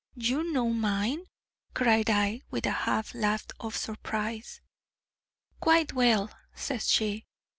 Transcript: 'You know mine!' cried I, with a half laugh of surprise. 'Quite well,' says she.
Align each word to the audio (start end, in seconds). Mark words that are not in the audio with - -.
'You 0.15 0.51
know 0.51 0.71
mine!' 0.73 1.25
cried 1.75 2.09
I, 2.09 2.41
with 2.49 2.65
a 2.65 2.71
half 2.71 3.13
laugh 3.13 3.45
of 3.59 3.77
surprise. 3.77 4.59
'Quite 5.59 5.93
well,' 5.93 6.33
says 6.55 6.89
she. 6.89 7.27